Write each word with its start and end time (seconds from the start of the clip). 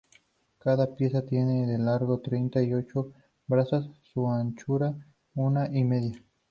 Cada 0.57 0.95
pieza 0.95 1.23
tiene 1.27 1.67
de 1.67 1.77
largo 1.77 2.21
treinta 2.21 2.59
y 2.63 2.73
ocho 2.73 3.11
brazas: 3.45 3.85
su 4.01 4.27
anchura, 4.31 4.95
una 5.35 5.67
y 5.71 5.83
media. 5.83 6.19